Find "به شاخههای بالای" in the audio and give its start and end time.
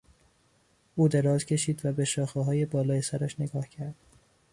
1.91-3.01